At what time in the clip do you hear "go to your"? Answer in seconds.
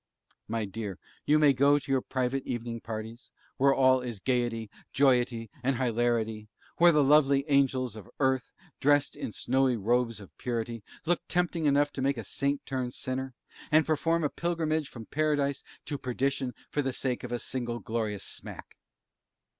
1.53-2.01